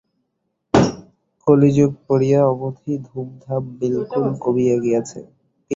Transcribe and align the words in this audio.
কলিযুগ 1.47 1.91
পড়িয়া 2.05 2.41
অবধি 2.51 2.93
ধুমধাম 3.05 3.63
বিলকুল 3.79 4.25
কমিয়া 4.43 4.75
গিয়াছে। 4.83 5.19